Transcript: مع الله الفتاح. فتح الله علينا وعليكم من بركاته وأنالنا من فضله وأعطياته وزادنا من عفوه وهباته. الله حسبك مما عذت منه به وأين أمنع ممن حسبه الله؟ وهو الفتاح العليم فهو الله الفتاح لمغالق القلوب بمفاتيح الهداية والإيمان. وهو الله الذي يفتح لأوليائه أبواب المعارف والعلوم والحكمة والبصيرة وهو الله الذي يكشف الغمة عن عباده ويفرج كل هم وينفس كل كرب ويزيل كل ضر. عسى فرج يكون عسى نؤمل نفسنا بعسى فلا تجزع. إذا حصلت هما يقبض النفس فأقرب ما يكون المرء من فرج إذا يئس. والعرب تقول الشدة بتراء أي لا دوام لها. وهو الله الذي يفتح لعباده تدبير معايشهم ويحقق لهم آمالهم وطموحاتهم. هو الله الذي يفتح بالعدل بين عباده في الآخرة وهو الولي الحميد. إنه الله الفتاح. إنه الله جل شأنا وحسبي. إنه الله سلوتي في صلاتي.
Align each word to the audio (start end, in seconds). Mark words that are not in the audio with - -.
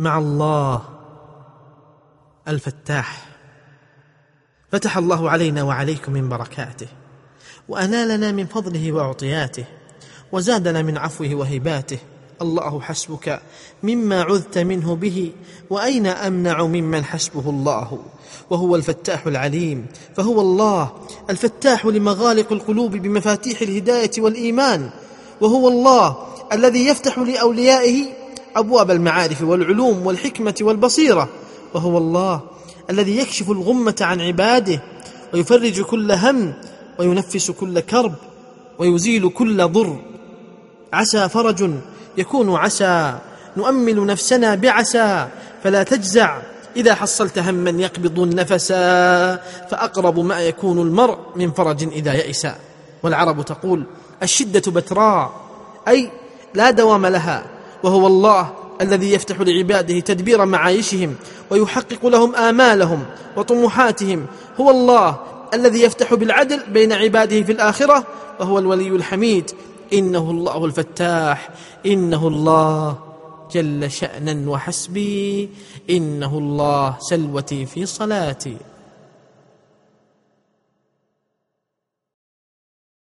مع 0.00 0.18
الله 0.18 0.82
الفتاح. 2.48 3.26
فتح 4.72 4.96
الله 4.96 5.30
علينا 5.30 5.62
وعليكم 5.62 6.12
من 6.12 6.28
بركاته 6.28 6.86
وأنالنا 7.68 8.32
من 8.32 8.46
فضله 8.46 8.92
وأعطياته 8.92 9.64
وزادنا 10.32 10.82
من 10.82 10.98
عفوه 10.98 11.34
وهباته. 11.34 11.98
الله 12.42 12.80
حسبك 12.80 13.40
مما 13.82 14.22
عذت 14.22 14.58
منه 14.58 14.96
به 14.96 15.32
وأين 15.70 16.06
أمنع 16.06 16.62
ممن 16.62 17.04
حسبه 17.04 17.50
الله؟ 17.50 17.98
وهو 18.50 18.76
الفتاح 18.76 19.26
العليم 19.26 19.86
فهو 20.16 20.40
الله 20.40 20.92
الفتاح 21.30 21.86
لمغالق 21.86 22.52
القلوب 22.52 22.96
بمفاتيح 22.96 23.62
الهداية 23.62 24.10
والإيمان. 24.18 24.90
وهو 25.40 25.68
الله 25.68 26.16
الذي 26.52 26.86
يفتح 26.86 27.18
لأوليائه 27.18 28.19
أبواب 28.56 28.90
المعارف 28.90 29.42
والعلوم 29.42 30.06
والحكمة 30.06 30.54
والبصيرة 30.60 31.28
وهو 31.74 31.98
الله 31.98 32.40
الذي 32.90 33.18
يكشف 33.18 33.50
الغمة 33.50 33.96
عن 34.00 34.20
عباده 34.20 34.80
ويفرج 35.34 35.80
كل 35.80 36.12
هم 36.12 36.54
وينفس 36.98 37.50
كل 37.50 37.80
كرب 37.80 38.14
ويزيل 38.78 39.28
كل 39.28 39.68
ضر. 39.68 40.00
عسى 40.92 41.28
فرج 41.28 41.70
يكون 42.18 42.54
عسى 42.54 43.18
نؤمل 43.56 44.06
نفسنا 44.06 44.54
بعسى 44.54 45.28
فلا 45.64 45.82
تجزع. 45.82 46.38
إذا 46.76 46.94
حصلت 46.94 47.38
هما 47.38 47.70
يقبض 47.70 48.20
النفس 48.20 48.72
فأقرب 49.70 50.18
ما 50.18 50.40
يكون 50.40 50.78
المرء 50.78 51.18
من 51.36 51.50
فرج 51.50 51.82
إذا 51.82 52.12
يئس. 52.12 52.46
والعرب 53.02 53.44
تقول 53.44 53.84
الشدة 54.22 54.72
بتراء 54.72 55.32
أي 55.88 56.10
لا 56.54 56.70
دوام 56.70 57.06
لها. 57.06 57.59
وهو 57.82 58.06
الله 58.06 58.52
الذي 58.80 59.12
يفتح 59.12 59.40
لعباده 59.40 60.00
تدبير 60.00 60.44
معايشهم 60.44 61.14
ويحقق 61.50 62.06
لهم 62.06 62.34
آمالهم 62.34 63.04
وطموحاتهم. 63.36 64.26
هو 64.60 64.70
الله 64.70 65.18
الذي 65.54 65.82
يفتح 65.82 66.14
بالعدل 66.14 66.60
بين 66.72 66.92
عباده 66.92 67.42
في 67.42 67.52
الآخرة 67.52 68.06
وهو 68.40 68.58
الولي 68.58 68.88
الحميد. 68.88 69.50
إنه 69.92 70.30
الله 70.30 70.64
الفتاح. 70.64 71.50
إنه 71.86 72.28
الله 72.28 72.98
جل 73.52 73.90
شأنا 73.90 74.50
وحسبي. 74.50 75.48
إنه 75.90 76.38
الله 76.38 76.96
سلوتي 77.00 77.66
في 77.66 77.86
صلاتي. 77.86 78.56